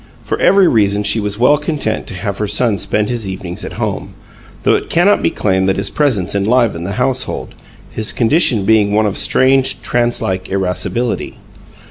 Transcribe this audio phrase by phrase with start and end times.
[0.23, 3.73] For every reason she was well content to have her son spend his evenings at
[3.73, 4.15] home,
[4.63, 7.53] though it cannot be claimed that his presence enlivened the household,
[7.91, 11.37] his condition being one of strange, trancelike irascibility.